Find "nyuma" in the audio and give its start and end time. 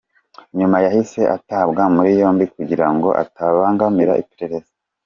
0.57-0.77